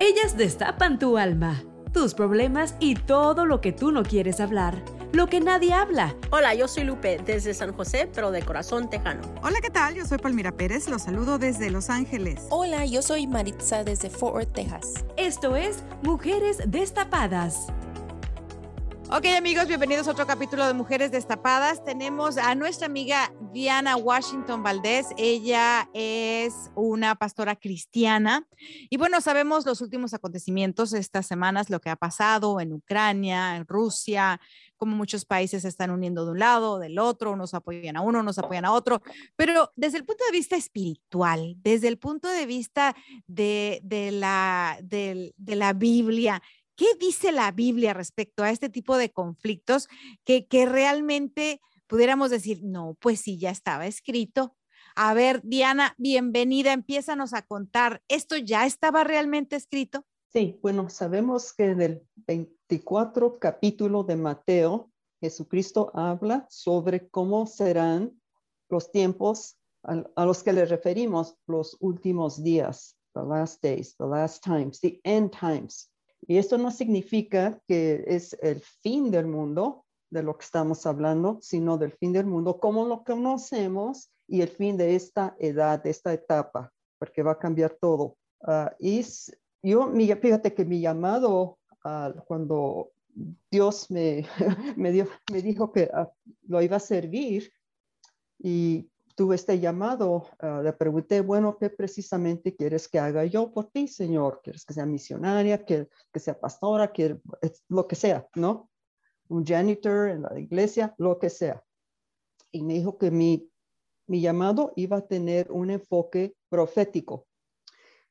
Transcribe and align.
Ellas 0.00 0.36
destapan 0.36 1.00
tu 1.00 1.18
alma, 1.18 1.64
tus 1.92 2.14
problemas 2.14 2.76
y 2.78 2.94
todo 2.94 3.46
lo 3.46 3.60
que 3.60 3.72
tú 3.72 3.90
no 3.90 4.04
quieres 4.04 4.38
hablar, 4.38 4.80
lo 5.12 5.26
que 5.26 5.40
nadie 5.40 5.72
habla. 5.72 6.14
Hola, 6.30 6.54
yo 6.54 6.68
soy 6.68 6.84
Lupe 6.84 7.18
desde 7.26 7.52
San 7.52 7.72
José, 7.72 8.08
pero 8.14 8.30
de 8.30 8.42
corazón 8.42 8.88
tejano. 8.88 9.22
Hola, 9.42 9.58
¿qué 9.60 9.70
tal? 9.70 9.96
Yo 9.96 10.06
soy 10.06 10.18
Palmira 10.18 10.52
Pérez, 10.52 10.88
los 10.88 11.02
saludo 11.02 11.38
desde 11.38 11.70
Los 11.70 11.90
Ángeles. 11.90 12.46
Hola, 12.50 12.86
yo 12.86 13.02
soy 13.02 13.26
Maritza 13.26 13.82
desde 13.82 14.08
Fort 14.08 14.34
Worth, 14.34 14.52
Texas. 14.52 15.04
Esto 15.16 15.56
es 15.56 15.82
Mujeres 16.04 16.58
Destapadas. 16.66 17.66
Ok 19.10 19.24
amigos, 19.24 19.66
bienvenidos 19.68 20.06
a 20.06 20.10
otro 20.10 20.26
capítulo 20.26 20.66
de 20.66 20.74
Mujeres 20.74 21.10
Destapadas. 21.10 21.82
Tenemos 21.82 22.36
a 22.36 22.54
nuestra 22.54 22.88
amiga 22.88 23.32
Diana 23.54 23.96
Washington 23.96 24.62
Valdés. 24.62 25.06
Ella 25.16 25.88
es 25.94 26.70
una 26.74 27.14
pastora 27.14 27.56
cristiana. 27.56 28.46
Y 28.90 28.98
bueno, 28.98 29.22
sabemos 29.22 29.64
los 29.64 29.80
últimos 29.80 30.12
acontecimientos 30.12 30.92
estas 30.92 31.24
semanas, 31.26 31.70
lo 31.70 31.80
que 31.80 31.88
ha 31.88 31.96
pasado 31.96 32.60
en 32.60 32.74
Ucrania, 32.74 33.56
en 33.56 33.66
Rusia, 33.66 34.42
como 34.76 34.94
muchos 34.94 35.24
países 35.24 35.62
se 35.62 35.68
están 35.68 35.90
uniendo 35.90 36.26
de 36.26 36.32
un 36.32 36.38
lado, 36.38 36.78
del 36.78 36.98
otro, 36.98 37.32
unos 37.32 37.54
apoyan 37.54 37.96
a 37.96 38.02
uno, 38.02 38.20
unos 38.20 38.38
apoyan 38.38 38.66
a 38.66 38.72
otro. 38.72 39.00
Pero 39.36 39.72
desde 39.74 39.96
el 39.96 40.04
punto 40.04 40.22
de 40.26 40.32
vista 40.32 40.54
espiritual, 40.54 41.56
desde 41.62 41.88
el 41.88 41.96
punto 41.96 42.28
de 42.28 42.44
vista 42.44 42.94
de, 43.26 43.80
la, 44.12 44.78
de 44.82 45.32
la 45.56 45.72
Biblia, 45.72 46.42
¿Qué 46.78 46.86
dice 47.00 47.32
la 47.32 47.50
Biblia 47.50 47.92
respecto 47.92 48.44
a 48.44 48.52
este 48.52 48.68
tipo 48.68 48.96
de 48.96 49.10
conflictos 49.10 49.88
que, 50.24 50.46
que 50.46 50.64
realmente 50.64 51.60
pudiéramos 51.88 52.30
decir, 52.30 52.60
no, 52.62 52.96
pues 53.00 53.20
sí, 53.20 53.36
ya 53.36 53.50
estaba 53.50 53.88
escrito? 53.88 54.54
A 54.94 55.12
ver, 55.12 55.40
Diana, 55.42 55.96
bienvenida, 55.98 56.72
empiézanos 56.72 57.34
a 57.34 57.42
contar, 57.42 58.00
¿esto 58.06 58.36
ya 58.36 58.64
estaba 58.64 59.02
realmente 59.02 59.56
escrito? 59.56 60.06
Sí, 60.32 60.60
bueno, 60.62 60.88
sabemos 60.88 61.52
que 61.52 61.64
en 61.64 61.80
el 61.82 62.06
24 62.14 63.40
capítulo 63.40 64.04
de 64.04 64.14
Mateo, 64.14 64.92
Jesucristo 65.20 65.90
habla 65.94 66.46
sobre 66.48 67.08
cómo 67.08 67.48
serán 67.48 68.20
los 68.68 68.92
tiempos 68.92 69.56
a, 69.82 70.04
a 70.14 70.24
los 70.24 70.44
que 70.44 70.52
le 70.52 70.64
referimos, 70.64 71.34
los 71.48 71.76
últimos 71.80 72.40
días, 72.40 72.96
the 73.16 73.22
last 73.24 73.60
days, 73.64 73.96
the 73.96 74.06
last 74.06 74.44
times, 74.44 74.78
the 74.78 75.00
end 75.02 75.32
times. 75.32 75.90
Y 76.26 76.38
esto 76.38 76.58
no 76.58 76.70
significa 76.70 77.60
que 77.66 78.04
es 78.06 78.36
el 78.42 78.60
fin 78.60 79.10
del 79.10 79.26
mundo 79.26 79.84
de 80.10 80.22
lo 80.22 80.36
que 80.36 80.44
estamos 80.44 80.86
hablando, 80.86 81.38
sino 81.40 81.78
del 81.78 81.92
fin 81.92 82.12
del 82.12 82.26
mundo 82.26 82.58
como 82.58 82.86
lo 82.86 83.04
conocemos 83.04 84.10
y 84.26 84.42
el 84.42 84.48
fin 84.48 84.76
de 84.76 84.94
esta 84.94 85.36
edad, 85.38 85.82
de 85.82 85.90
esta 85.90 86.12
etapa, 86.12 86.72
porque 86.98 87.22
va 87.22 87.32
a 87.32 87.38
cambiar 87.38 87.76
todo. 87.80 88.16
Uh, 88.40 88.68
y 88.78 89.02
yo, 89.62 89.92
fíjate 90.20 90.54
que 90.54 90.64
mi 90.64 90.80
llamado 90.80 91.58
cuando 92.26 92.90
Dios 93.50 93.90
me, 93.90 94.26
me, 94.76 94.92
dio, 94.92 95.08
me 95.32 95.42
dijo 95.42 95.72
que 95.72 95.90
uh, 95.92 96.06
lo 96.46 96.60
iba 96.60 96.76
a 96.76 96.80
servir 96.80 97.50
y 98.38 98.88
tuve 99.18 99.34
este 99.34 99.58
llamado, 99.58 100.28
uh, 100.40 100.62
le 100.62 100.72
pregunté, 100.72 101.20
bueno, 101.20 101.58
¿qué 101.58 101.70
precisamente 101.70 102.54
quieres 102.54 102.86
que 102.86 103.00
haga 103.00 103.24
yo 103.24 103.50
por 103.50 103.66
ti, 103.66 103.88
Señor? 103.88 104.40
¿Quieres 104.44 104.64
que 104.64 104.74
sea 104.74 104.86
misionaria, 104.86 105.64
que, 105.64 105.88
que 106.12 106.20
sea 106.20 106.38
pastora, 106.38 106.92
que 106.92 107.18
lo 107.68 107.88
que 107.88 107.96
sea, 107.96 108.28
¿no? 108.36 108.70
Un 109.28 109.44
janitor 109.44 110.10
en 110.10 110.22
la 110.22 110.38
iglesia, 110.38 110.94
lo 110.98 111.18
que 111.18 111.30
sea. 111.30 111.64
Y 112.52 112.62
me 112.62 112.74
dijo 112.74 112.96
que 112.96 113.10
mi, 113.10 113.50
mi 114.06 114.20
llamado 114.20 114.72
iba 114.76 114.98
a 114.98 115.06
tener 115.08 115.50
un 115.50 115.70
enfoque 115.70 116.36
profético. 116.48 117.26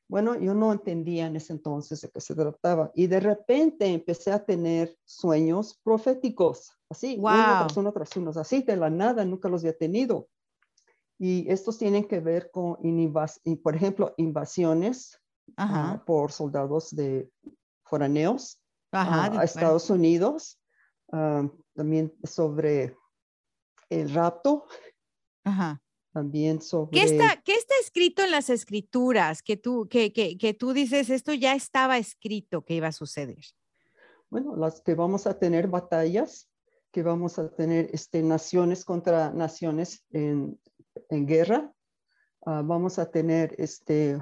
Bueno, 0.08 0.38
yo 0.38 0.52
no 0.52 0.70
entendía 0.72 1.26
en 1.26 1.36
ese 1.36 1.54
entonces 1.54 2.02
de 2.02 2.10
qué 2.10 2.20
se 2.20 2.34
trataba. 2.34 2.92
Y 2.94 3.06
de 3.06 3.20
repente 3.20 3.86
empecé 3.86 4.30
a 4.30 4.44
tener 4.44 4.94
sueños 5.06 5.80
proféticos, 5.82 6.70
así, 6.90 7.16
wow. 7.16 7.32
uno 7.32 7.56
tras 7.56 7.76
uno 7.78 7.92
tras 7.92 8.16
uno, 8.18 8.30
así 8.36 8.60
de 8.60 8.76
la 8.76 8.90
nada, 8.90 9.24
nunca 9.24 9.48
los 9.48 9.62
había 9.62 9.76
tenido. 9.78 10.28
Y 11.18 11.50
estos 11.50 11.78
tienen 11.78 12.06
que 12.06 12.20
ver 12.20 12.50
con, 12.50 12.78
por 13.62 13.74
ejemplo, 13.74 14.14
invasiones 14.16 15.20
uh, 15.58 15.98
por 16.04 16.30
soldados 16.30 16.94
de 16.94 17.28
foraneos 17.84 18.60
Ajá, 18.92 19.34
uh, 19.34 19.38
a 19.40 19.44
Estados. 19.44 19.90
Unidos. 19.90 20.60
Uh, 21.08 21.48
también 21.74 22.12
sobre 22.22 22.96
el 23.88 24.12
rapto. 24.12 24.66
Ajá. 25.44 25.82
También 26.12 26.60
sobre... 26.60 26.90
¿Qué 26.90 27.02
está, 27.04 27.40
¿Qué 27.42 27.54
está 27.54 27.74
escrito 27.80 28.22
en 28.22 28.30
las 28.30 28.50
escrituras 28.50 29.42
que 29.42 29.56
tú, 29.56 29.88
que, 29.88 30.12
que, 30.12 30.36
que 30.36 30.54
tú 30.54 30.72
dices, 30.72 31.10
esto 31.10 31.32
ya 31.32 31.54
estaba 31.54 31.98
escrito 31.98 32.64
que 32.64 32.74
iba 32.74 32.88
a 32.88 32.92
suceder? 32.92 33.44
Bueno, 34.30 34.56
las 34.56 34.80
que 34.82 34.94
vamos 34.94 35.26
a 35.26 35.38
tener 35.38 35.68
batallas, 35.68 36.48
que 36.92 37.02
vamos 37.02 37.38
a 37.38 37.48
tener 37.54 37.90
este, 37.92 38.22
naciones 38.22 38.84
contra 38.84 39.30
naciones 39.32 40.04
en, 40.10 40.58
en 41.08 41.26
guerra, 41.26 41.72
uh, 42.40 42.62
vamos 42.62 42.98
a 42.98 43.10
tener 43.10 43.54
este, 43.58 44.18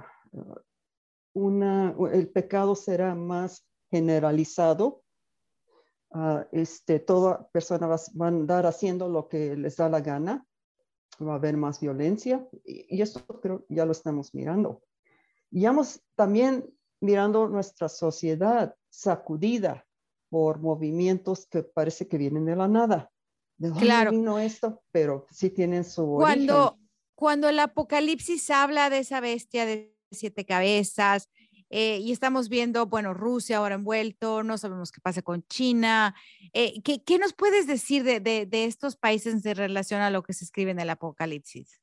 una, 1.33 1.95
el 2.13 2.29
pecado 2.29 2.75
será 2.75 3.15
más 3.15 3.67
generalizado. 3.91 5.03
Uh, 6.11 6.45
este, 6.53 7.01
toda 7.01 7.49
persona 7.49 7.87
va, 7.87 7.97
va, 8.21 8.27
a 8.27 8.29
andar 8.29 8.65
haciendo 8.67 9.09
lo 9.09 9.29
que 9.29 9.57
les 9.57 9.77
da 9.77 9.89
la 9.89 10.01
gana, 10.01 10.47
va 11.21 11.33
a 11.33 11.37
haber 11.37 11.57
más 11.57 11.81
violencia 11.81 12.47
y, 12.65 12.97
y 12.97 13.03
esto 13.03 13.27
creo 13.41 13.67
ya 13.69 13.85
lo 13.85 13.93
estamos 13.93 14.35
mirando. 14.35 14.83
Y 15.51 15.65
vamos 15.65 16.03
también 16.15 16.65
mirando 17.01 17.49
nuestra 17.49 17.89
sociedad 17.89 18.75
sacudida 18.89 19.87
por 20.29 20.61
movimientos 20.61 21.47
que 21.47 21.63
parece 21.63 22.09
que 22.09 22.19
vienen 22.19 22.47
de 22.47 22.57
la 22.57 22.69
nada. 22.69 23.11
¿De 23.59 23.69
dónde 23.69 23.85
claro. 23.85 24.11
vino 24.11 24.39
esto? 24.39 24.83
Pero 24.93 25.27
sí 25.31 25.51
tienen 25.51 25.85
su 25.85 26.07
cuando, 26.07 26.69
origen. 26.69 26.89
Cuando 27.15 27.49
el 27.49 27.59
Apocalipsis 27.59 28.51
habla 28.51 28.91
de 28.91 28.99
esa 28.99 29.21
bestia 29.21 29.65
de 29.65 29.97
siete 30.11 30.45
cabezas 30.45 31.29
eh, 31.71 31.99
y 31.99 32.13
estamos 32.13 32.49
viendo, 32.49 32.87
bueno, 32.87 33.13
Rusia 33.13 33.57
ahora 33.57 33.75
envuelto, 33.75 34.43
no 34.43 34.57
sabemos 34.57 34.93
qué 34.93 35.01
pasa 35.01 35.23
con 35.23 35.43
China. 35.49 36.15
Eh, 36.53 36.81
¿qué, 36.83 37.03
¿qué, 37.03 37.19
nos 37.19 37.33
puedes 37.33 37.67
decir 37.67 38.05
de, 38.05 38.21
de, 38.21 38.47
de, 38.47 38.67
estos 38.67 38.97
países 38.97 39.45
en 39.45 39.55
relación 39.57 40.01
a 40.01 40.11
lo 40.11 40.23
que 40.23 40.33
se 40.33 40.45
escribe 40.45 40.71
en 40.71 40.81
el 40.81 40.91
Apocalipsis? 40.91 41.81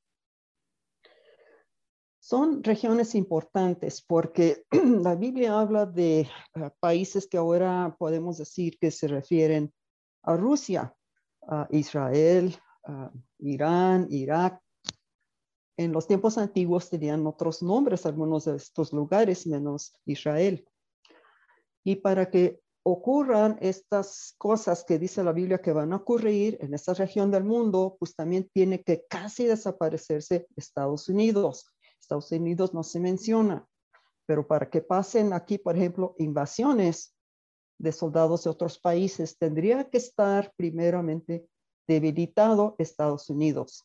Son 2.18 2.64
regiones 2.64 3.14
importantes 3.14 4.00
porque 4.00 4.64
la 5.02 5.14
Biblia 5.14 5.60
habla 5.60 5.84
de 5.84 6.26
uh, 6.54 6.70
países 6.80 7.26
que 7.26 7.36
ahora 7.36 7.94
podemos 7.98 8.38
decir 8.38 8.78
que 8.78 8.90
se 8.90 9.08
refieren 9.08 9.74
a 10.22 10.34
Rusia, 10.34 10.96
Israel, 11.70 12.56
Irán, 13.38 14.06
Irak. 14.10 14.60
En 15.76 15.92
los 15.92 16.06
tiempos 16.06 16.38
antiguos 16.38 16.88
tenían 16.88 17.26
otros 17.26 17.62
nombres 17.62 18.06
algunos 18.06 18.44
de 18.44 18.56
estos 18.56 18.92
lugares, 18.92 19.46
menos 19.46 19.92
Israel. 20.04 20.66
Y 21.84 21.96
para 21.96 22.30
que 22.30 22.60
ocurran 22.84 23.56
estas 23.60 24.34
cosas 24.38 24.84
que 24.84 24.98
dice 24.98 25.24
la 25.24 25.32
Biblia 25.32 25.60
que 25.60 25.72
van 25.72 25.92
a 25.92 25.96
ocurrir 25.96 26.58
en 26.60 26.74
esta 26.74 26.94
región 26.94 27.30
del 27.30 27.42
mundo, 27.42 27.96
pues 27.98 28.14
también 28.14 28.48
tiene 28.52 28.82
que 28.82 29.04
casi 29.08 29.46
desaparecerse 29.46 30.46
Estados 30.54 31.08
Unidos. 31.08 31.74
Estados 31.98 32.30
Unidos 32.30 32.74
no 32.74 32.82
se 32.82 33.00
menciona, 33.00 33.66
pero 34.26 34.46
para 34.46 34.68
que 34.68 34.82
pasen 34.82 35.32
aquí, 35.32 35.56
por 35.56 35.76
ejemplo, 35.76 36.14
invasiones, 36.18 37.13
de 37.78 37.92
soldados 37.92 38.44
de 38.44 38.50
otros 38.50 38.78
países, 38.78 39.36
tendría 39.36 39.88
que 39.90 39.98
estar 39.98 40.52
primeramente 40.56 41.48
debilitado 41.86 42.76
Estados 42.78 43.28
Unidos. 43.30 43.84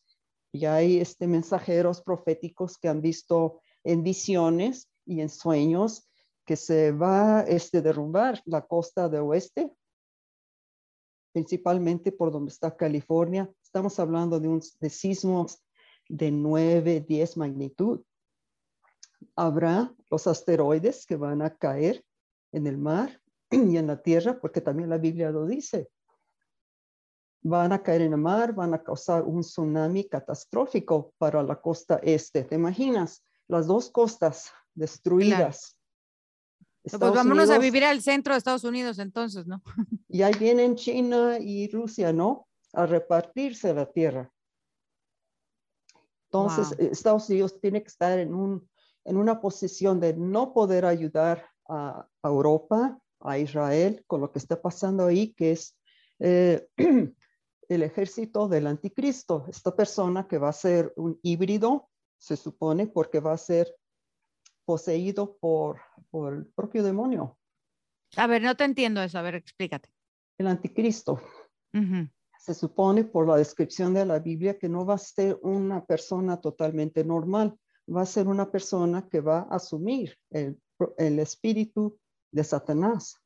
Y 0.52 0.64
hay 0.64 1.00
este, 1.00 1.26
mensajeros 1.26 2.02
proféticos 2.02 2.78
que 2.78 2.88
han 2.88 3.00
visto 3.00 3.60
en 3.84 4.02
visiones 4.02 4.88
y 5.06 5.20
en 5.20 5.28
sueños 5.28 6.08
que 6.44 6.56
se 6.56 6.92
va 6.92 7.40
a 7.40 7.42
este, 7.42 7.82
derrumbar 7.82 8.42
la 8.44 8.66
costa 8.66 9.08
de 9.08 9.20
oeste, 9.20 9.72
principalmente 11.32 12.10
por 12.10 12.32
donde 12.32 12.50
está 12.50 12.76
California. 12.76 13.48
Estamos 13.62 13.98
hablando 14.00 14.40
de, 14.40 14.48
un, 14.48 14.60
de 14.80 14.90
sismos 14.90 15.62
de 16.08 16.32
9, 16.32 17.04
10 17.06 17.36
magnitud. 17.36 18.02
Habrá 19.36 19.94
los 20.10 20.26
asteroides 20.26 21.06
que 21.06 21.16
van 21.16 21.42
a 21.42 21.54
caer 21.54 22.04
en 22.52 22.66
el 22.66 22.78
mar 22.78 23.20
y 23.50 23.76
en 23.76 23.86
la 23.86 24.00
tierra, 24.00 24.38
porque 24.40 24.60
también 24.60 24.88
la 24.88 24.98
Biblia 24.98 25.30
lo 25.30 25.46
dice. 25.46 25.90
Van 27.42 27.72
a 27.72 27.82
caer 27.82 28.02
en 28.02 28.12
el 28.12 28.20
mar, 28.20 28.54
van 28.54 28.74
a 28.74 28.82
causar 28.82 29.22
un 29.22 29.40
tsunami 29.40 30.04
catastrófico 30.04 31.14
para 31.18 31.42
la 31.42 31.60
costa 31.60 31.98
este. 32.02 32.44
¿Te 32.44 32.54
imaginas? 32.54 33.24
Las 33.48 33.66
dos 33.66 33.90
costas 33.90 34.52
destruidas. 34.74 35.60
Claro. 35.70 35.80
Pues 36.82 36.98
vámonos 36.98 37.44
Unidos, 37.44 37.50
a 37.50 37.58
vivir 37.58 37.84
al 37.84 38.00
centro 38.00 38.32
de 38.32 38.38
Estados 38.38 38.64
Unidos 38.64 38.98
entonces, 38.98 39.46
¿no? 39.46 39.62
Y 40.08 40.22
ahí 40.22 40.34
vienen 40.38 40.76
China 40.76 41.38
y 41.38 41.68
Rusia, 41.68 42.12
¿no? 42.12 42.48
A 42.72 42.86
repartirse 42.86 43.74
la 43.74 43.86
tierra. 43.86 44.32
Entonces, 46.26 46.76
wow. 46.76 46.88
Estados 46.90 47.28
Unidos 47.28 47.60
tiene 47.60 47.82
que 47.82 47.88
estar 47.88 48.18
en, 48.18 48.34
un, 48.34 48.68
en 49.04 49.16
una 49.16 49.40
posición 49.40 50.00
de 50.00 50.14
no 50.14 50.54
poder 50.54 50.84
ayudar 50.84 51.46
a, 51.68 52.08
a 52.22 52.28
Europa, 52.28 52.98
a 53.20 53.38
Israel, 53.38 54.02
con 54.06 54.20
lo 54.20 54.32
que 54.32 54.38
está 54.38 54.60
pasando 54.60 55.06
ahí, 55.06 55.32
que 55.34 55.52
es 55.52 55.76
eh, 56.18 56.66
el 57.68 57.82
ejército 57.82 58.48
del 58.48 58.66
anticristo, 58.66 59.46
esta 59.48 59.74
persona 59.74 60.26
que 60.26 60.38
va 60.38 60.48
a 60.48 60.52
ser 60.52 60.92
un 60.96 61.18
híbrido, 61.22 61.88
se 62.18 62.36
supone, 62.36 62.86
porque 62.86 63.20
va 63.20 63.32
a 63.32 63.38
ser 63.38 63.74
poseído 64.64 65.36
por, 65.40 65.80
por 66.10 66.34
el 66.34 66.46
propio 66.46 66.82
demonio, 66.82 67.38
A 68.16 68.26
ver, 68.26 68.42
no 68.42 68.54
te 68.56 68.64
entiendo 68.64 69.02
eso. 69.02 69.18
A 69.18 69.22
ver, 69.22 69.34
explícate. 69.34 69.88
el 70.38 70.46
anticristo. 70.46 71.20
Ujú. 71.72 72.08
Se 72.38 72.54
supone 72.54 73.04
por 73.04 73.26
la 73.26 73.36
descripción 73.36 73.94
de 73.94 74.06
la 74.06 74.18
Biblia 74.18 74.58
que 74.58 74.68
no 74.68 74.84
va 74.84 74.94
a 74.94 74.98
ser 74.98 75.38
una 75.42 75.84
persona 75.84 76.40
totalmente 76.40 77.04
normal, 77.04 77.58
va 77.94 78.02
a 78.02 78.06
ser 78.06 78.28
una 78.28 78.50
persona 78.50 79.08
que 79.08 79.20
va 79.20 79.40
a 79.50 79.56
asumir 79.56 80.16
el, 80.30 80.58
el 80.98 81.18
espíritu 81.18 81.98
de 82.30 82.44
Satanás. 82.44 83.16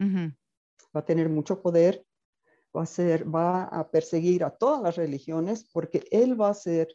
Va 0.00 1.00
a 1.00 1.04
tener 1.04 1.28
mucho 1.28 1.60
poder, 1.62 2.06
va 2.76 2.82
a 2.82 2.86
ser, 2.86 3.32
va 3.32 3.64
a 3.64 3.90
perseguir 3.90 4.44
a 4.44 4.50
todas 4.50 4.82
las 4.82 4.96
religiones 4.96 5.68
porque 5.72 6.06
él 6.10 6.40
va 6.40 6.50
a 6.50 6.54
ser 6.54 6.88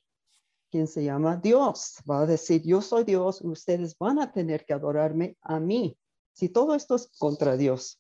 quien 0.72 0.88
se 0.88 1.04
llama 1.04 1.38
Dios. 1.38 1.98
Va 2.10 2.22
a 2.22 2.26
decir, 2.26 2.62
yo 2.64 2.82
soy 2.82 3.04
Dios, 3.04 3.42
ustedes 3.42 3.98
van 3.98 4.20
a 4.20 4.32
tener 4.32 4.66
que 4.66 4.74
adorarme 4.74 5.38
a 5.42 5.60
mí. 5.60 5.98
Si 6.34 6.50
todo 6.50 6.76
esto 6.76 6.96
es 6.96 7.12
contra 7.18 7.58
Dios, 7.58 8.00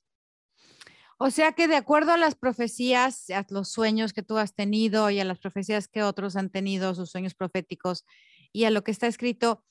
O 1.23 1.29
sea 1.29 1.51
que 1.51 1.67
de 1.67 1.75
acuerdo 1.75 2.13
a 2.13 2.17
las 2.17 2.33
profecías, 2.33 3.29
a 3.29 3.45
los 3.49 3.69
sueños 3.69 4.11
que 4.11 4.23
tú 4.23 4.37
has 4.37 4.55
tenido 4.55 5.11
y 5.11 5.19
a 5.19 5.25
las 5.25 5.37
profecías 5.37 5.87
que 5.87 6.01
otros 6.01 6.35
han 6.35 6.49
tenido, 6.49 6.95
sus 6.95 7.11
sueños 7.11 7.35
proféticos 7.35 8.05
y 8.51 8.63
a 8.63 8.71
lo 8.71 8.83
que 8.83 8.89
está 8.89 9.05
escrito, 9.05 9.63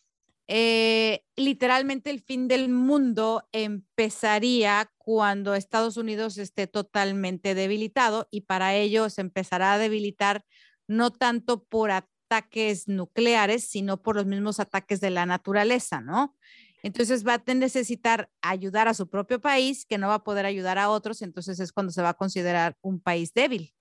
eh, 0.48 1.22
literalmente 1.36 2.10
el 2.10 2.20
fin 2.20 2.48
del 2.48 2.68
mundo 2.68 3.48
empezaría 3.52 4.90
cuando 4.98 5.54
Estados 5.54 5.96
Unidos 5.96 6.38
esté 6.38 6.66
totalmente 6.66 7.54
debilitado 7.54 8.28
y 8.30 8.42
para 8.42 8.74
ello 8.74 9.10
se 9.10 9.20
empezará 9.20 9.74
a 9.74 9.78
debilitar 9.78 10.44
no 10.88 11.12
tanto 11.12 11.64
por 11.64 11.90
ataques 11.92 12.88
nucleares, 12.88 13.64
sino 13.64 14.02
por 14.02 14.16
los 14.16 14.26
mismos 14.26 14.60
ataques 14.60 15.00
de 15.00 15.10
la 15.10 15.26
naturaleza, 15.26 16.00
¿no? 16.00 16.36
Entonces 16.82 17.26
va 17.26 17.34
a 17.34 17.54
necesitar 17.54 18.30
ayudar 18.40 18.88
a 18.88 18.94
su 18.94 19.08
propio 19.08 19.40
país, 19.40 19.84
que 19.86 19.98
no 19.98 20.08
va 20.08 20.14
a 20.14 20.24
poder 20.24 20.46
ayudar 20.46 20.78
a 20.78 20.90
otros, 20.90 21.22
entonces 21.22 21.60
es 21.60 21.72
cuando 21.72 21.92
se 21.92 22.02
va 22.02 22.10
a 22.10 22.14
considerar 22.14 22.76
un 22.80 23.00
país 23.00 23.32
débil. 23.34 23.74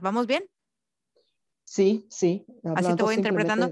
¿Vamos 0.00 0.26
bien? 0.26 0.53
Sí, 1.64 2.06
sí. 2.10 2.46
Así 2.76 2.94
te 2.94 3.02
voy 3.02 3.14
interpretando. 3.14 3.70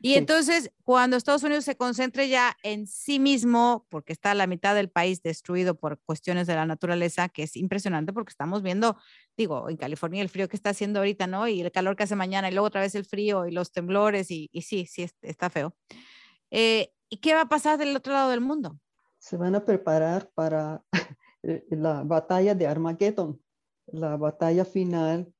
Y 0.00 0.12
Sí. 0.12 0.16
entonces, 0.18 0.70
cuando 0.82 1.16
Estados 1.16 1.42
Unidos 1.42 1.64
se 1.64 1.76
concentre 1.76 2.28
ya 2.28 2.56
en 2.62 2.86
sí 2.86 3.18
mismo, 3.20 3.86
porque 3.90 4.12
está 4.12 4.34
la 4.34 4.46
mitad 4.46 4.74
del 4.74 4.90
país 4.90 5.22
destruido 5.22 5.74
por 5.78 6.00
cuestiones 6.04 6.46
de 6.46 6.54
la 6.54 6.66
naturaleza, 6.66 7.28
que 7.28 7.44
es 7.44 7.56
impresionante 7.56 8.12
porque 8.12 8.30
estamos 8.30 8.62
viendo, 8.62 8.96
digo, 9.36 9.68
en 9.68 9.76
California 9.76 10.22
el 10.22 10.28
frío 10.28 10.48
que 10.48 10.56
está 10.56 10.70
haciendo 10.70 10.98
ahorita, 11.00 11.26
¿no? 11.26 11.46
Y 11.48 11.60
el 11.60 11.70
calor 11.70 11.96
que 11.96 12.02
hace 12.04 12.16
mañana, 12.16 12.48
y 12.48 12.52
luego 12.52 12.66
otra 12.66 12.80
vez 12.80 12.94
el 12.94 13.04
frío 13.04 13.46
y 13.46 13.52
los 13.52 13.70
temblores, 13.72 14.30
y, 14.30 14.48
y 14.52 14.62
sí, 14.62 14.86
sí, 14.86 15.02
es- 15.04 15.14
está 15.22 15.50
feo. 15.50 15.76
Eh, 16.50 16.92
¿Y 17.08 17.18
qué 17.18 17.34
va 17.34 17.42
a 17.42 17.48
pasar 17.48 17.78
del 17.78 17.94
otro 17.96 18.12
lado 18.12 18.30
del 18.30 18.40
mundo? 18.40 18.78
se 19.18 19.38
van 19.38 19.54
a 19.54 19.64
preparar 19.64 20.30
para 20.34 20.84
la 21.70 22.02
batalla 22.04 22.54
de 22.54 22.66
Armageddon, 22.66 23.40
la 23.86 24.16
batalla 24.18 24.66
final. 24.66 25.32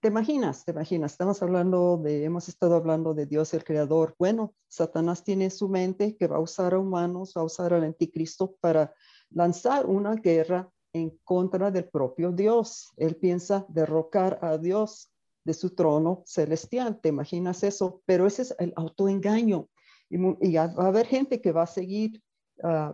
¿Te 0.00 0.08
imaginas? 0.08 0.64
¿Te 0.64 0.70
imaginas? 0.70 1.10
Estamos 1.10 1.42
hablando 1.42 1.96
de, 1.96 2.22
hemos 2.22 2.48
estado 2.48 2.76
hablando 2.76 3.14
de 3.14 3.26
Dios 3.26 3.52
el 3.52 3.64
Creador. 3.64 4.14
Bueno, 4.16 4.54
Satanás 4.68 5.24
tiene 5.24 5.46
en 5.46 5.50
su 5.50 5.68
mente 5.68 6.16
que 6.16 6.28
va 6.28 6.36
a 6.36 6.40
usar 6.40 6.74
a 6.74 6.78
humanos, 6.78 7.34
va 7.36 7.40
a 7.40 7.44
usar 7.44 7.74
al 7.74 7.82
anticristo 7.82 8.54
para 8.60 8.94
lanzar 9.30 9.86
una 9.86 10.14
guerra 10.14 10.70
en 10.92 11.18
contra 11.24 11.72
del 11.72 11.88
propio 11.88 12.30
Dios. 12.30 12.92
Él 12.96 13.16
piensa 13.16 13.66
derrocar 13.68 14.38
a 14.40 14.56
Dios 14.56 15.10
de 15.42 15.52
su 15.52 15.70
trono 15.70 16.22
celestial. 16.26 17.00
¿Te 17.00 17.08
imaginas 17.08 17.64
eso? 17.64 18.00
Pero 18.06 18.28
ese 18.28 18.42
es 18.42 18.54
el 18.60 18.72
autoengaño. 18.76 19.68
Y, 20.08 20.16
y 20.48 20.54
va 20.54 20.72
a 20.76 20.86
haber 20.86 21.06
gente 21.06 21.40
que 21.40 21.50
va 21.50 21.64
a 21.64 21.66
seguir 21.66 22.22
eh, 22.62 22.92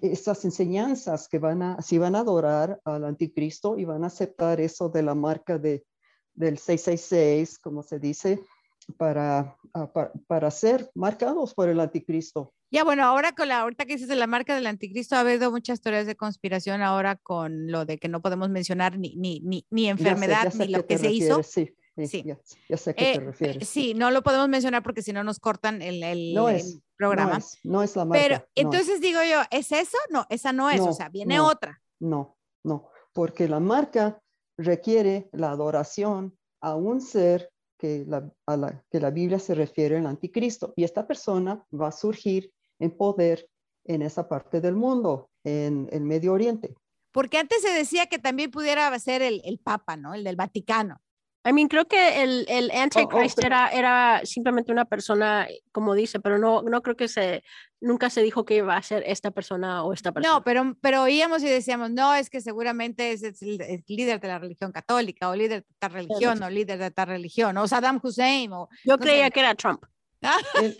esas 0.00 0.44
enseñanzas 0.44 1.26
que 1.26 1.40
van 1.40 1.62
a, 1.62 1.82
si 1.82 1.98
van 1.98 2.14
a 2.14 2.20
adorar 2.20 2.80
al 2.84 3.04
anticristo 3.04 3.76
y 3.76 3.84
van 3.84 4.04
a 4.04 4.06
aceptar 4.06 4.60
eso 4.60 4.88
de 4.88 5.02
la 5.02 5.16
marca 5.16 5.58
de, 5.58 5.84
del 6.36 6.58
666, 6.58 7.58
como 7.58 7.82
se 7.82 7.98
dice, 7.98 8.40
para, 8.96 9.56
ah, 9.74 9.92
pa- 9.92 10.12
para 10.26 10.50
ser 10.50 10.90
marcados 10.94 11.54
por 11.54 11.68
el 11.68 11.80
anticristo. 11.80 12.52
Ya, 12.70 12.84
bueno, 12.84 13.04
ahora 13.04 13.32
con 13.32 13.48
la, 13.48 13.60
ahorita 13.60 13.84
que 13.86 13.94
dices 13.94 14.08
de 14.08 14.16
la 14.16 14.26
marca 14.26 14.54
del 14.54 14.66
anticristo, 14.66 15.16
ha 15.16 15.20
habido 15.20 15.50
muchas 15.50 15.80
teorías 15.80 16.06
de 16.06 16.16
conspiración 16.16 16.82
ahora 16.82 17.16
con 17.16 17.70
lo 17.70 17.84
de 17.84 17.98
que 17.98 18.08
no 18.08 18.20
podemos 18.22 18.48
mencionar 18.50 18.98
ni, 18.98 19.14
ni, 19.16 19.40
ni, 19.40 19.66
ni 19.70 19.82
Ya 19.86 19.96
sé- 19.96 20.02
enfermedad 20.02 20.44
ya 20.44 20.50
sé 20.50 20.66
ni 20.66 20.72
lo 20.72 20.86
que 20.86 20.98
se 20.98 21.10
hizo. 21.10 21.36
refieres, 21.38 21.46
Sí, 21.52 21.66
sí, 21.96 22.06
Sí. 22.08 22.22
Ya, 22.26 22.38
ya 22.68 22.76
sé 22.76 22.90
a 22.90 22.94
qué 22.94 23.10
Eh, 23.10 23.14
te 23.14 23.20
refieres. 23.20 23.68
sí, 23.68 23.94
no 23.94 24.10
lo 24.10 24.22
podemos 24.22 24.48
mencionar 24.48 24.82
porque 24.82 25.00
si 25.02 25.12
no 25.12 25.24
nos 25.24 25.38
cortan 25.40 25.80
el, 25.80 26.02
el- 26.02 26.34
No 26.34 26.48
el 26.50 26.56
es, 26.56 26.78
programa. 26.96 27.30
No 27.32 27.38
es, 27.38 27.58
no 27.64 27.82
es 27.82 27.96
la 27.96 28.04
marca. 28.04 28.22
Pero 28.28 28.46
entonces 28.54 29.00
digo 29.00 29.20
yo, 29.22 29.40
¿es 29.50 29.72
eso? 29.72 29.96
No, 30.10 30.26
esa 30.28 30.52
no 30.52 30.68
es, 30.68 30.80
o 30.80 30.92
sea, 30.92 31.08
viene 31.08 31.40
otra. 31.40 31.80
No, 32.00 32.36
no, 32.64 32.90
porque 33.14 33.48
la 33.48 33.60
marca 33.60 34.20
requiere 34.58 35.28
la 35.32 35.50
adoración 35.50 36.36
a 36.60 36.74
un 36.74 37.00
ser 37.00 37.50
que 37.78 38.04
la, 38.06 38.30
a 38.46 38.56
la 38.56 38.82
que 38.90 39.00
la 39.00 39.10
Biblia 39.10 39.38
se 39.38 39.54
refiere 39.54 39.98
al 39.98 40.06
anticristo. 40.06 40.72
Y 40.76 40.84
esta 40.84 41.06
persona 41.06 41.64
va 41.72 41.88
a 41.88 41.92
surgir 41.92 42.52
en 42.78 42.90
poder 42.96 43.48
en 43.84 44.02
esa 44.02 44.28
parte 44.28 44.60
del 44.60 44.74
mundo, 44.74 45.30
en 45.44 45.88
el 45.92 46.02
Medio 46.02 46.32
Oriente. 46.32 46.74
Porque 47.12 47.38
antes 47.38 47.62
se 47.62 47.70
decía 47.70 48.06
que 48.06 48.18
también 48.18 48.50
pudiera 48.50 48.98
ser 48.98 49.22
el, 49.22 49.40
el 49.44 49.58
Papa, 49.58 49.96
¿no? 49.96 50.14
El 50.14 50.24
del 50.24 50.36
Vaticano. 50.36 51.00
I 51.48 51.52
mean, 51.52 51.68
creo 51.68 51.86
que 51.86 52.22
el, 52.22 52.44
el 52.48 52.70
Antichrist 52.72 53.36
pero- 53.36 53.46
era, 53.46 53.68
era 53.68 54.20
simplemente 54.24 54.72
una 54.72 54.84
persona, 54.84 55.46
como 55.72 55.94
dice, 55.94 56.18
pero 56.18 56.38
no, 56.38 56.62
no 56.62 56.82
creo 56.82 56.96
que 56.96 57.06
se, 57.08 57.44
nunca 57.80 58.10
se 58.10 58.22
dijo 58.22 58.44
que 58.44 58.56
iba 58.56 58.76
a 58.76 58.82
ser 58.82 59.04
esta 59.06 59.30
persona 59.30 59.84
o 59.84 59.92
esta 59.92 60.10
persona. 60.12 60.34
No, 60.34 60.42
pero, 60.42 60.76
pero 60.80 61.02
oíamos 61.02 61.42
y 61.42 61.48
decíamos, 61.48 61.90
no, 61.90 62.14
es 62.14 62.30
que 62.30 62.40
seguramente 62.40 63.12
es, 63.12 63.22
es 63.22 63.42
el, 63.42 63.60
el 63.60 63.84
líder 63.86 64.20
de 64.20 64.28
la 64.28 64.38
religión 64.38 64.72
católica, 64.72 65.28
o 65.30 65.36
líder 65.36 65.62
de 65.62 65.74
tal 65.78 65.92
religión, 65.92 66.42
o 66.42 66.50
líder 66.50 66.78
de 66.78 66.90
tal 66.90 67.06
religión, 67.08 67.56
o 67.58 67.68
Saddam 67.68 68.00
Hussein, 68.02 68.52
o... 68.52 68.68
Yo 68.84 68.94
no 68.94 68.98
creía 68.98 69.26
sé. 69.26 69.30
que 69.30 69.40
era 69.40 69.54
Trump. 69.54 69.84
El- 70.60 70.76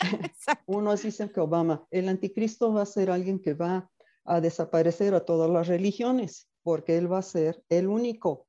unos 0.65 1.03
dicen 1.03 1.29
que 1.29 1.39
Obama, 1.39 1.85
el 1.91 2.09
anticristo 2.09 2.73
va 2.73 2.81
a 2.81 2.85
ser 2.85 3.09
alguien 3.11 3.39
que 3.39 3.53
va 3.53 3.89
a 4.25 4.41
desaparecer 4.41 5.13
a 5.13 5.23
todas 5.23 5.49
las 5.49 5.67
religiones, 5.67 6.49
porque 6.63 6.97
él 6.97 7.11
va 7.11 7.19
a 7.19 7.21
ser 7.21 7.63
el 7.69 7.87
único. 7.87 8.46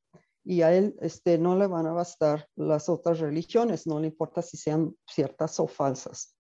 Y 0.50 0.62
a 0.62 0.74
él 0.74 0.96
este, 1.02 1.36
no 1.36 1.56
le 1.58 1.66
van 1.66 1.86
a 1.86 1.92
bastar 1.92 2.48
las 2.56 2.88
otras 2.88 3.20
religiones, 3.20 3.86
no 3.86 4.00
le 4.00 4.06
importa 4.06 4.40
si 4.40 4.56
sean 4.56 4.96
ciertas 5.06 5.60
o 5.60 5.66
falsas. 5.66 6.34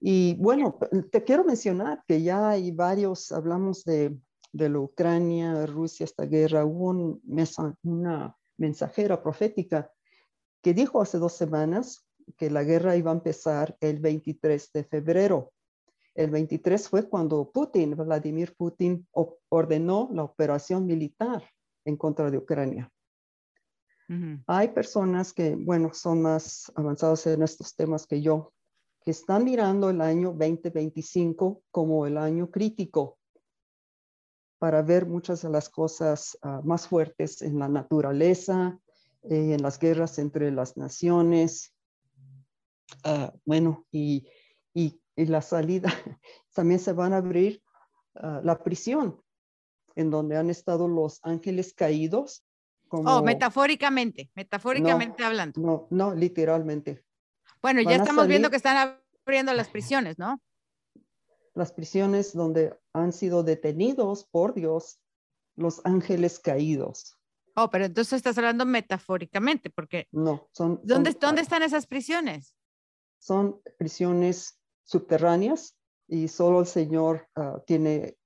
Y 0.00 0.36
bueno, 0.36 0.78
te 1.10 1.24
quiero 1.24 1.42
mencionar 1.42 2.04
que 2.06 2.22
ya 2.22 2.50
hay 2.50 2.70
varios, 2.70 3.32
hablamos 3.32 3.82
de, 3.82 4.16
de 4.52 4.68
la 4.68 4.78
Ucrania, 4.78 5.66
Rusia, 5.66 6.04
esta 6.04 6.26
guerra, 6.26 6.64
hubo 6.64 6.90
un 6.90 7.20
mesa- 7.24 7.74
una 7.82 8.36
mensajera 8.56 9.20
profética 9.20 9.90
que 10.62 10.72
dijo 10.72 11.02
hace 11.02 11.18
dos 11.18 11.32
semanas 11.32 12.06
que 12.36 12.50
la 12.50 12.62
guerra 12.62 12.94
iba 12.94 13.10
a 13.10 13.14
empezar 13.14 13.76
el 13.80 13.98
23 13.98 14.70
de 14.72 14.84
febrero. 14.84 15.52
El 16.14 16.30
23 16.30 16.88
fue 16.88 17.08
cuando 17.08 17.50
Putin, 17.50 17.96
Vladimir 17.96 18.54
Putin, 18.56 19.08
ordenó 19.48 20.08
la 20.12 20.22
operación 20.22 20.86
militar 20.86 21.42
en 21.84 21.96
contra 21.96 22.30
de 22.30 22.38
Ucrania. 22.38 22.88
Hay 24.46 24.68
personas 24.68 25.32
que, 25.32 25.54
bueno, 25.54 25.94
son 25.94 26.22
más 26.22 26.70
avanzados 26.74 27.26
en 27.26 27.42
estos 27.42 27.76
temas 27.76 28.06
que 28.06 28.20
yo, 28.20 28.52
que 29.02 29.12
están 29.12 29.44
mirando 29.44 29.88
el 29.90 30.00
año 30.00 30.32
2025 30.32 31.62
como 31.70 32.06
el 32.06 32.18
año 32.18 32.50
crítico 32.50 33.18
para 34.58 34.82
ver 34.82 35.06
muchas 35.06 35.42
de 35.42 35.50
las 35.50 35.68
cosas 35.68 36.36
ah, 36.42 36.60
más 36.64 36.86
fuertes 36.88 37.40
en 37.40 37.58
la 37.58 37.68
naturaleza, 37.68 38.78
eh, 39.22 39.54
en 39.54 39.62
las 39.62 39.78
guerras 39.78 40.18
entre 40.18 40.50
las 40.50 40.76
naciones. 40.76 41.72
Ah, 43.04 43.32
bueno, 43.44 43.86
y, 43.90 44.26
y- 44.74 45.00
y 45.16 45.26
la 45.26 45.40
salida, 45.42 45.88
también 46.54 46.80
se 46.80 46.92
van 46.92 47.12
a 47.12 47.18
abrir 47.18 47.62
ah, 48.16 48.40
la 48.42 48.62
prisión, 48.62 49.22
en 49.94 50.10
donde 50.10 50.36
han 50.36 50.50
estado 50.50 50.88
los 50.88 51.20
ángeles 51.22 51.72
caídos. 51.74 52.44
Como, 52.90 53.08
Oh, 53.08 53.22
metafóricamente, 53.22 54.32
metafóricamente 54.34 55.22
hablando. 55.24 55.60
no, 55.60 55.86
no, 55.90 56.12
literalmente. 56.12 57.04
Bueno, 57.62 57.82
ya 57.82 57.90
van 57.90 58.00
estamos 58.00 58.26
viendo 58.26 58.50
que 58.50 58.56
están 58.56 58.98
abriendo 59.24 59.54
las 59.54 59.68
prisiones, 59.68 60.18
¿no? 60.18 60.40
Las 61.54 61.70
prisiones 61.72 62.32
donde 62.32 62.76
han 62.92 63.12
sido 63.12 63.44
detenidos 63.44 64.24
por 64.24 64.54
Dios 64.54 65.00
los 65.54 65.80
ángeles 65.84 66.40
caídos. 66.40 67.16
Oh, 67.54 67.70
pero 67.70 67.84
entonces 67.84 68.14
estás 68.14 68.36
hablando 68.38 68.66
metafóricamente, 68.66 69.70
porque 69.70 70.08
No, 70.10 70.48
son, 70.52 70.80
¿dónde, 70.82 71.12
son, 71.12 71.20
¿dónde 71.20 71.40
ah, 71.40 71.42
están 71.42 71.62
esas 71.62 71.86
prisiones? 71.86 72.56
son 73.20 73.60
prisiones 73.78 74.58
subterráneas 74.82 75.76
y 76.08 76.26
solo 76.26 76.60
el 76.60 76.66
Señor 76.66 77.28
ah, 77.36 77.62
tiene 77.66 78.16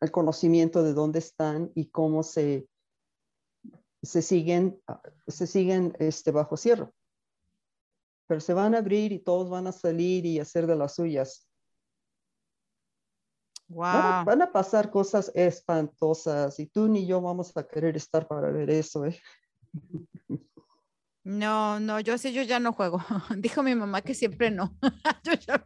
el 0.00 0.10
conocimiento 0.12 0.82
de 0.84 0.92
dónde 0.92 1.18
están 1.18 1.72
y 1.74 1.86
cómo 1.90 2.22
se, 2.22 2.68
se 4.02 4.22
siguen, 4.22 4.80
se 5.26 5.46
siguen 5.46 5.94
este, 5.98 6.30
bajo 6.30 6.56
cierre. 6.56 6.88
Pero 8.26 8.40
se 8.40 8.54
van 8.54 8.74
a 8.74 8.78
abrir 8.78 9.12
y 9.12 9.18
todos 9.18 9.50
van 9.50 9.66
a 9.66 9.72
salir 9.72 10.24
y 10.24 10.38
hacer 10.38 10.66
de 10.66 10.76
las 10.76 10.94
suyas. 10.94 11.48
Wow. 13.68 14.24
Van, 14.24 14.42
a, 14.42 14.50
pasar 14.50 14.90
cosas 14.90 15.30
espantosas 15.34 16.58
y 16.58 16.66
tú 16.66 16.88
ni 16.88 17.06
yo 17.06 17.20
vamos 17.20 17.56
a 17.56 17.66
querer 17.66 17.96
estar 17.96 18.26
para 18.26 18.50
ver 18.50 18.68
eso. 18.68 19.04
¿eh? 19.04 19.16
No, 21.22 21.78
no, 21.78 22.00
yo 22.00 22.18
sé, 22.18 22.32
yo 22.32 22.42
ya 22.42 22.58
no 22.58 22.72
juego. 22.72 22.98
Dijo 23.36 23.62
mi 23.62 23.74
mamá 23.74 24.02
que 24.02 24.14
siempre 24.14 24.50
no. 24.50 24.76
yo 25.24 25.34
ya 25.34 25.64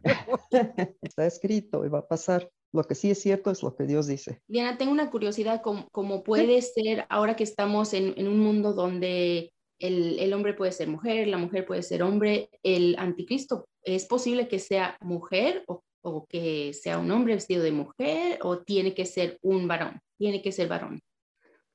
Está 1.01 1.25
escrito 1.25 1.85
y 1.85 1.89
va 1.89 1.99
a 1.99 2.07
pasar. 2.07 2.49
Lo 2.75 2.83
que 2.83 2.95
sí 2.95 3.09
es 3.11 3.21
cierto 3.21 3.51
es 3.51 3.63
lo 3.63 3.75
que 3.75 3.85
Dios 3.85 4.07
dice. 4.07 4.41
Diana, 4.47 4.77
tengo 4.77 4.91
una 4.91 5.09
curiosidad, 5.09 5.61
¿cómo, 5.61 6.23
puede 6.23 6.61
ser 6.61 7.05
ahora 7.09 7.35
que 7.35 7.43
estamos 7.43 7.93
en, 7.93 8.13
en 8.17 8.27
un 8.27 8.39
mundo 8.39 8.73
donde 8.73 9.51
el, 9.79 10.19
el, 10.19 10.33
hombre 10.33 10.53
puede 10.53 10.71
ser 10.71 10.87
mujer, 10.87 11.27
la 11.27 11.37
mujer 11.37 11.65
puede 11.65 11.83
ser 11.83 12.03
hombre, 12.03 12.49
el 12.63 12.95
anticristo, 12.97 13.65
¿es 13.83 14.05
posible 14.05 14.47
que 14.47 14.59
sea 14.59 14.97
mujer 15.01 15.63
o 15.67 15.81
o 16.05 16.27
que 16.27 16.71
sea 16.73 16.99
un 16.99 17.09
hombre 17.09 17.33
vestido 17.33 17.63
de 17.63 17.71
mujer 17.71 18.39
o 18.43 18.59
tiene 18.59 18.93
que 18.93 19.05
ser 19.05 19.39
un 19.41 19.67
varón, 19.67 19.99
tiene 20.17 20.41
que 20.41 20.51
ser 20.51 20.67
varón. 20.67 21.01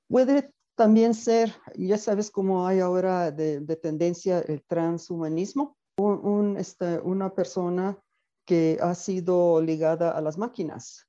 Puede 0.08 0.50
también 0.76 1.14
ser, 1.14 1.52
ya 1.74 1.98
sabes 1.98 2.30
cómo 2.30 2.66
hay 2.66 2.78
ahora 2.78 3.32
de, 3.32 3.60
tendencia 3.76 4.38
el 4.40 4.62
transhumanismo, 4.62 5.76
un, 5.98 6.56
este, 6.56 7.00
una 7.00 7.34
persona 7.34 7.98
que 8.50 8.78
ha 8.82 8.96
sido 8.96 9.62
ligada 9.62 10.10
a 10.10 10.20
las 10.20 10.36
máquinas. 10.36 11.06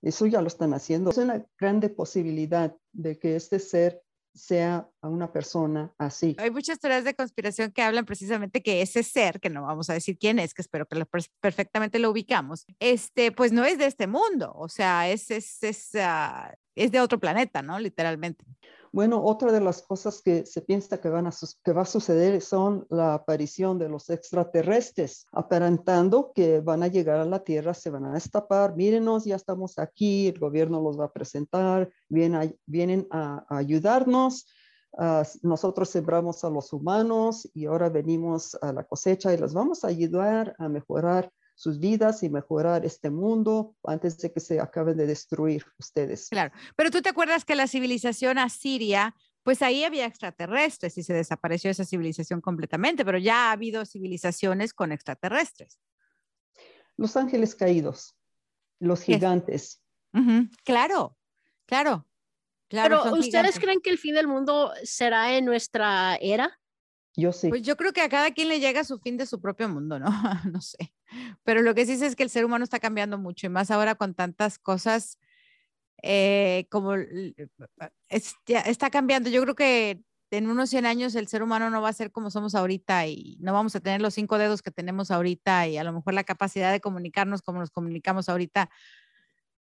Eso 0.00 0.24
ya 0.24 0.40
lo 0.40 0.48
están 0.48 0.72
haciendo. 0.72 1.10
Es 1.10 1.18
una 1.18 1.44
grande 1.60 1.90
posibilidad 1.90 2.74
de 2.92 3.18
que 3.18 3.36
este 3.36 3.58
ser 3.58 4.02
sea 4.32 4.88
una 5.02 5.30
persona 5.30 5.92
así. 5.98 6.34
Hay 6.38 6.50
muchas 6.50 6.80
teorías 6.80 7.04
de 7.04 7.12
conspiración 7.12 7.72
que 7.72 7.82
hablan 7.82 8.06
precisamente 8.06 8.62
que 8.62 8.80
ese 8.80 9.02
ser, 9.02 9.38
que 9.38 9.50
no 9.50 9.64
vamos 9.64 9.90
a 9.90 9.92
decir 9.92 10.16
quién 10.16 10.38
es, 10.38 10.54
que 10.54 10.62
espero 10.62 10.86
que 10.86 10.96
lo, 10.96 11.06
perfectamente 11.42 11.98
lo 11.98 12.10
ubicamos, 12.10 12.64
este, 12.80 13.32
pues 13.32 13.52
no 13.52 13.66
es 13.66 13.76
de 13.76 13.84
este 13.84 14.06
mundo, 14.06 14.50
o 14.56 14.70
sea, 14.70 15.10
es, 15.10 15.30
es, 15.30 15.62
es, 15.62 15.90
uh, 15.92 16.54
es 16.74 16.90
de 16.90 17.00
otro 17.00 17.20
planeta, 17.20 17.60
¿no? 17.60 17.78
Literalmente. 17.78 18.46
Bueno, 18.94 19.24
otra 19.24 19.50
de 19.52 19.60
las 19.62 19.80
cosas 19.80 20.20
que 20.20 20.44
se 20.44 20.60
piensa 20.60 21.00
que, 21.00 21.08
van 21.08 21.26
a 21.26 21.30
que 21.64 21.72
va 21.72 21.80
a 21.80 21.86
suceder 21.86 22.42
son 22.42 22.86
la 22.90 23.14
aparición 23.14 23.78
de 23.78 23.88
los 23.88 24.10
extraterrestres, 24.10 25.26
aparentando 25.32 26.30
que 26.34 26.60
van 26.60 26.82
a 26.82 26.88
llegar 26.88 27.18
a 27.18 27.24
la 27.24 27.42
Tierra, 27.42 27.72
se 27.72 27.88
van 27.88 28.04
a 28.04 28.12
destapar, 28.12 28.76
mírenos, 28.76 29.24
ya 29.24 29.36
estamos 29.36 29.78
aquí, 29.78 30.28
el 30.28 30.38
gobierno 30.38 30.82
los 30.82 31.00
va 31.00 31.06
a 31.06 31.12
presentar, 31.12 31.88
vienen 32.10 33.08
a, 33.10 33.46
ayudarnos. 33.48 34.46
Uh, 34.92 35.24
nosotros 35.42 35.88
sembramos 35.88 36.44
a 36.44 36.50
los 36.50 36.70
humanos 36.70 37.48
y 37.54 37.64
ahora 37.64 37.88
venimos 37.88 38.58
a 38.60 38.74
la 38.74 38.84
cosecha 38.84 39.32
y 39.32 39.38
les 39.38 39.54
vamos 39.54 39.84
a 39.84 39.88
ayudar 39.88 40.54
a 40.58 40.68
mejorar 40.68 41.32
sus 41.54 41.78
vidas 41.78 42.22
y 42.22 42.30
mejorar 42.30 42.84
este 42.84 43.10
mundo 43.10 43.76
antes 43.84 44.18
de 44.18 44.32
que 44.32 44.40
se 44.40 44.60
acaben 44.60 44.96
de 44.96 45.06
destruir 45.06 45.64
ustedes. 45.78 46.28
Claro, 46.28 46.52
pero 46.76 46.90
tú 46.90 47.02
te 47.02 47.08
acuerdas 47.08 47.44
que 47.44 47.54
la 47.54 47.66
civilización 47.66 48.38
asiria, 48.38 49.14
pues 49.42 49.62
ahí 49.62 49.84
había 49.84 50.06
extraterrestres 50.06 50.96
y 50.98 51.02
se 51.02 51.12
desapareció 51.12 51.70
esa 51.70 51.84
civilización 51.84 52.40
completamente, 52.40 53.04
pero 53.04 53.18
ya 53.18 53.48
ha 53.48 53.52
habido 53.52 53.84
civilizaciones 53.84 54.72
con 54.72 54.92
extraterrestres. 54.92 55.78
Los 56.96 57.16
ángeles 57.16 57.54
caídos, 57.54 58.16
los 58.78 59.02
gigantes. 59.02 59.82
Claro, 60.64 61.16
claro. 61.66 62.06
Claro, 62.68 63.02
Pero 63.04 63.16
¿ustedes 63.18 63.58
creen 63.58 63.82
que 63.82 63.90
el 63.90 63.98
fin 63.98 64.14
del 64.14 64.26
mundo 64.26 64.72
será 64.82 65.36
en 65.36 65.44
nuestra 65.44 66.16
era? 66.22 66.58
Yo 67.14 67.30
sí. 67.30 67.50
Pues 67.50 67.60
yo 67.60 67.76
creo 67.76 67.92
que 67.92 68.00
a 68.00 68.08
cada 68.08 68.30
quien 68.30 68.48
le 68.48 68.60
llega 68.60 68.82
su 68.82 68.98
fin 68.98 69.18
de 69.18 69.26
su 69.26 69.42
propio 69.42 69.68
mundo, 69.68 69.98
¿no? 69.98 70.06
no 70.50 70.60
sé. 70.62 70.94
Pero 71.44 71.62
lo 71.62 71.74
que 71.74 71.86
sí 71.86 71.92
es 71.92 72.16
que 72.16 72.22
el 72.22 72.30
ser 72.30 72.44
humano 72.44 72.64
está 72.64 72.80
cambiando 72.80 73.18
mucho 73.18 73.46
y 73.46 73.50
más 73.50 73.70
ahora 73.70 73.94
con 73.94 74.14
tantas 74.14 74.58
cosas 74.58 75.18
eh, 76.02 76.66
como 76.70 76.94
está 78.08 78.90
cambiando. 78.90 79.30
Yo 79.30 79.42
creo 79.42 79.54
que 79.54 80.02
en 80.30 80.48
unos 80.48 80.70
100 80.70 80.86
años 80.86 81.14
el 81.14 81.28
ser 81.28 81.42
humano 81.42 81.70
no 81.70 81.82
va 81.82 81.90
a 81.90 81.92
ser 81.92 82.10
como 82.10 82.30
somos 82.30 82.54
ahorita 82.54 83.06
y 83.06 83.36
no 83.40 83.52
vamos 83.52 83.76
a 83.76 83.80
tener 83.80 84.00
los 84.00 84.14
cinco 84.14 84.38
dedos 84.38 84.62
que 84.62 84.70
tenemos 84.70 85.10
ahorita 85.10 85.68
y 85.68 85.76
a 85.76 85.84
lo 85.84 85.92
mejor 85.92 86.14
la 86.14 86.24
capacidad 86.24 86.72
de 86.72 86.80
comunicarnos 86.80 87.42
como 87.42 87.60
nos 87.60 87.70
comunicamos 87.70 88.28
ahorita, 88.28 88.70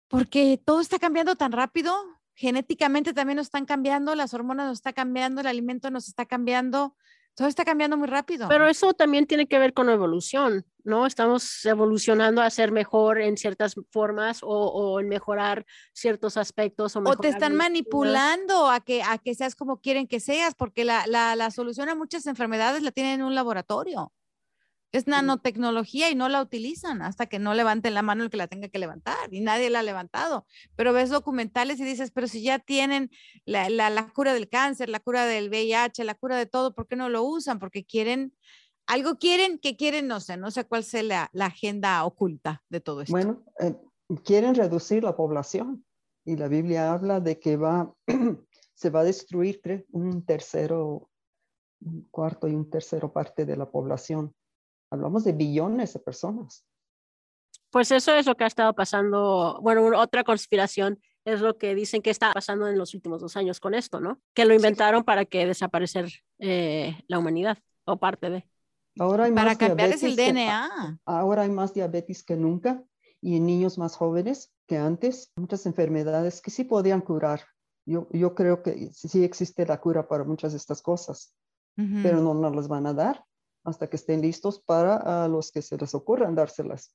porque 0.08 0.60
todo 0.62 0.80
está 0.80 0.98
cambiando 0.98 1.36
tan 1.36 1.52
rápido. 1.52 1.94
Genéticamente 2.34 3.12
también 3.12 3.36
nos 3.36 3.46
están 3.46 3.66
cambiando, 3.66 4.14
las 4.14 4.34
hormonas 4.34 4.66
nos 4.66 4.78
están 4.78 4.92
cambiando, 4.94 5.40
el 5.40 5.46
alimento 5.46 5.90
nos 5.90 6.08
está 6.08 6.26
cambiando 6.26 6.96
todo 7.34 7.48
está 7.48 7.64
cambiando 7.64 7.96
muy 7.96 8.08
rápido. 8.08 8.48
Pero 8.48 8.68
eso 8.68 8.92
también 8.92 9.26
tiene 9.26 9.46
que 9.46 9.58
ver 9.58 9.72
con 9.72 9.86
la 9.86 9.94
evolución, 9.94 10.66
¿no? 10.84 11.06
Estamos 11.06 11.64
evolucionando 11.64 12.42
a 12.42 12.50
ser 12.50 12.72
mejor 12.72 13.20
en 13.20 13.36
ciertas 13.36 13.74
formas 13.90 14.40
o, 14.42 15.00
en 15.00 15.08
mejorar 15.08 15.64
ciertos 15.92 16.36
aspectos. 16.36 16.96
O, 16.96 17.00
o 17.00 17.16
te 17.16 17.28
están 17.28 17.54
manipulando 17.54 18.68
a 18.68 18.80
que, 18.80 19.02
a 19.02 19.18
que 19.18 19.34
seas 19.34 19.54
como 19.54 19.80
quieren 19.80 20.06
que 20.06 20.20
seas, 20.20 20.54
porque 20.54 20.84
la, 20.84 21.06
la, 21.06 21.34
la 21.36 21.50
solución 21.50 21.88
a 21.88 21.94
muchas 21.94 22.26
enfermedades 22.26 22.82
la 22.82 22.90
tienen 22.90 23.20
en 23.20 23.26
un 23.26 23.34
laboratorio. 23.34 24.12
Es 24.92 25.06
nanotecnología 25.06 26.10
y 26.10 26.14
no 26.14 26.28
la 26.28 26.42
utilizan 26.42 27.00
hasta 27.00 27.26
que 27.26 27.38
no 27.38 27.54
levanten 27.54 27.94
la 27.94 28.02
mano 28.02 28.22
el 28.22 28.30
que 28.30 28.36
la 28.36 28.46
tenga 28.46 28.68
que 28.68 28.78
levantar 28.78 29.32
y 29.32 29.40
nadie 29.40 29.70
la 29.70 29.80
ha 29.80 29.82
levantado. 29.82 30.46
Pero 30.76 30.92
ves 30.92 31.08
documentales 31.08 31.80
y 31.80 31.84
dices, 31.84 32.10
pero 32.10 32.28
si 32.28 32.42
ya 32.42 32.58
tienen 32.58 33.10
la, 33.46 33.70
la, 33.70 34.12
cura 34.12 34.34
del 34.34 34.50
cáncer, 34.50 34.90
la 34.90 35.00
cura 35.00 35.24
del 35.24 35.48
VIH, 35.48 36.04
la 36.04 36.14
cura 36.14 36.36
de 36.36 36.46
todo, 36.46 36.74
¿por 36.74 36.86
qué 36.86 36.96
no 36.96 37.08
lo 37.08 37.24
usan? 37.24 37.58
Porque 37.58 37.84
quieren, 37.84 38.34
algo 38.86 39.16
quieren 39.16 39.58
que 39.58 39.76
quieren, 39.76 40.08
no 40.08 40.20
sé, 40.20 40.36
no 40.36 40.50
sé 40.50 40.66
cuál 40.66 40.84
sea 40.84 41.02
la, 41.02 41.30
la 41.32 41.46
agenda 41.46 42.04
oculta 42.04 42.62
de 42.68 42.80
todo 42.80 43.00
esto. 43.00 43.12
Bueno, 43.12 43.42
eh, 43.60 43.74
quieren 44.24 44.54
reducir 44.54 45.02
la 45.04 45.16
población 45.16 45.84
y 46.24 46.36
la 46.36 46.48
Biblia 46.48 46.92
habla 46.92 47.20
de 47.20 47.38
que 47.38 47.56
va, 47.56 47.92
se 48.74 48.90
va 48.90 49.00
a 49.00 49.04
destruir 49.04 49.60
un 49.90 50.24
tercero, 50.24 51.08
un 51.80 52.08
cuarto 52.10 52.46
y 52.48 52.54
un 52.54 52.68
tercero 52.68 53.12
parte 53.12 53.44
de 53.44 53.56
la 53.56 53.70
población 53.70 54.34
Hablamos 54.92 55.24
de 55.24 55.32
billones 55.32 55.94
de 55.94 56.00
personas. 56.00 56.66
Pues 57.70 57.90
eso 57.90 58.14
es 58.14 58.26
lo 58.26 58.34
que 58.34 58.44
ha 58.44 58.46
estado 58.46 58.74
pasando. 58.74 59.58
Bueno, 59.62 59.98
otra 59.98 60.22
conspiración 60.22 61.00
es 61.24 61.40
lo 61.40 61.56
que 61.56 61.74
dicen 61.74 62.02
que 62.02 62.10
está 62.10 62.30
pasando 62.34 62.68
en 62.68 62.76
los 62.76 62.92
últimos 62.92 63.22
dos 63.22 63.34
años 63.38 63.58
con 63.58 63.72
esto, 63.72 64.00
¿no? 64.00 64.20
Que 64.34 64.44
lo 64.44 64.52
inventaron 64.52 65.02
para 65.02 65.24
que 65.24 65.46
desaparecer 65.46 66.12
eh, 66.40 66.94
la 67.08 67.18
humanidad 67.18 67.56
o 67.86 67.96
parte 67.96 68.28
de. 68.28 68.46
Ahora 68.98 69.24
hay 69.24 69.32
para 69.32 69.56
cambiarles 69.56 70.02
el 70.02 70.14
DNA. 70.14 71.00
ahora 71.06 71.42
hay 71.42 71.50
más 71.50 71.72
diabetes 71.72 72.22
que 72.22 72.36
nunca 72.36 72.84
y 73.22 73.38
en 73.38 73.46
niños 73.46 73.78
más 73.78 73.96
jóvenes 73.96 74.52
que 74.66 74.76
antes. 74.76 75.32
Muchas 75.36 75.64
enfermedades 75.64 76.42
que 76.42 76.50
sí 76.50 76.64
podían 76.64 77.00
curar. 77.00 77.40
Yo, 77.86 78.08
yo 78.10 78.34
creo 78.34 78.62
que 78.62 78.90
sí 78.92 79.24
existe 79.24 79.64
la 79.64 79.80
cura 79.80 80.06
para 80.06 80.24
muchas 80.24 80.52
de 80.52 80.58
estas 80.58 80.82
cosas, 80.82 81.34
pero 81.74 82.20
no 82.20 82.34
nos 82.34 82.54
las 82.54 82.68
van 82.68 82.86
a 82.86 82.92
dar 82.92 83.24
hasta 83.64 83.88
que 83.88 83.96
estén 83.96 84.22
listos 84.22 84.60
para 84.60 85.28
los 85.28 85.52
que 85.52 85.62
se 85.62 85.76
les 85.76 85.94
ocurran 85.94 86.34
dárselas. 86.34 86.94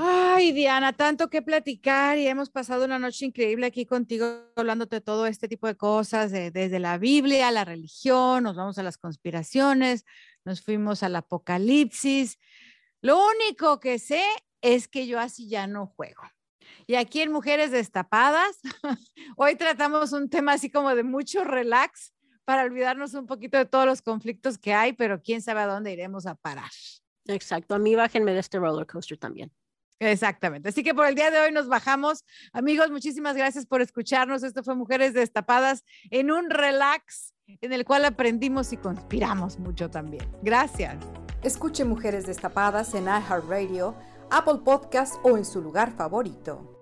Ay, 0.00 0.52
Diana, 0.52 0.92
tanto 0.92 1.28
que 1.28 1.42
platicar 1.42 2.18
y 2.18 2.28
hemos 2.28 2.50
pasado 2.50 2.84
una 2.84 3.00
noche 3.00 3.26
increíble 3.26 3.66
aquí 3.66 3.84
contigo 3.84 4.44
hablándote 4.54 4.96
de 4.96 5.00
todo 5.00 5.26
este 5.26 5.48
tipo 5.48 5.66
de 5.66 5.76
cosas, 5.76 6.30
desde 6.30 6.78
la 6.78 6.98
Biblia, 6.98 7.50
la 7.50 7.64
religión, 7.64 8.44
nos 8.44 8.54
vamos 8.54 8.78
a 8.78 8.84
las 8.84 8.96
conspiraciones, 8.96 10.04
nos 10.44 10.62
fuimos 10.62 11.02
al 11.02 11.16
apocalipsis. 11.16 12.38
Lo 13.00 13.18
único 13.18 13.80
que 13.80 13.98
sé 13.98 14.22
es 14.60 14.86
que 14.86 15.08
yo 15.08 15.18
así 15.18 15.48
ya 15.48 15.66
no 15.66 15.86
juego. 15.86 16.22
Y 16.86 16.94
aquí 16.94 17.20
en 17.20 17.32
Mujeres 17.32 17.70
Destapadas, 17.70 18.60
hoy 19.36 19.56
tratamos 19.56 20.12
un 20.12 20.30
tema 20.30 20.52
así 20.52 20.70
como 20.70 20.94
de 20.94 21.02
mucho 21.02 21.42
relax, 21.42 22.14
para 22.48 22.64
olvidarnos 22.64 23.12
un 23.12 23.26
poquito 23.26 23.58
de 23.58 23.66
todos 23.66 23.84
los 23.84 24.00
conflictos 24.00 24.56
que 24.56 24.72
hay, 24.72 24.94
pero 24.94 25.20
quién 25.20 25.42
sabe 25.42 25.60
a 25.60 25.66
dónde 25.66 25.92
iremos 25.92 26.24
a 26.24 26.34
parar. 26.34 26.70
Exacto, 27.26 27.74
a 27.74 27.78
mí 27.78 27.94
bájenme 27.94 28.32
de 28.32 28.38
este 28.38 28.58
roller 28.58 28.86
coaster 28.86 29.18
también. 29.18 29.52
Exactamente. 29.98 30.70
Así 30.70 30.82
que 30.82 30.94
por 30.94 31.04
el 31.04 31.14
día 31.14 31.30
de 31.30 31.40
hoy 31.40 31.52
nos 31.52 31.68
bajamos. 31.68 32.24
Amigos, 32.54 32.90
muchísimas 32.90 33.36
gracias 33.36 33.66
por 33.66 33.82
escucharnos. 33.82 34.42
Esto 34.44 34.62
fue 34.62 34.74
Mujeres 34.74 35.12
Destapadas 35.12 35.84
en 36.08 36.30
un 36.30 36.48
relax 36.48 37.34
en 37.46 37.74
el 37.74 37.84
cual 37.84 38.06
aprendimos 38.06 38.72
y 38.72 38.78
conspiramos 38.78 39.58
mucho 39.58 39.90
también. 39.90 40.24
Gracias. 40.40 40.96
Escuche 41.42 41.84
Mujeres 41.84 42.24
Destapadas 42.24 42.94
en 42.94 43.08
iHeartRadio, 43.08 43.94
Apple 44.30 44.60
Podcast 44.64 45.16
o 45.22 45.36
en 45.36 45.44
su 45.44 45.60
lugar 45.60 45.94
favorito. 45.94 46.77